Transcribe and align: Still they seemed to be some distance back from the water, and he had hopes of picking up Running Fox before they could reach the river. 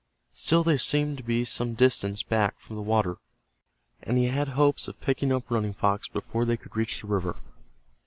Still 0.33 0.63
they 0.63 0.77
seemed 0.77 1.17
to 1.17 1.23
be 1.23 1.45
some 1.45 1.75
distance 1.75 2.23
back 2.23 2.59
from 2.59 2.75
the 2.75 2.81
water, 2.81 3.17
and 4.01 4.17
he 4.17 4.29
had 4.29 4.47
hopes 4.47 4.87
of 4.87 4.99
picking 4.99 5.31
up 5.31 5.51
Running 5.51 5.73
Fox 5.75 6.07
before 6.07 6.43
they 6.43 6.57
could 6.57 6.75
reach 6.75 7.01
the 7.01 7.07
river. 7.07 7.35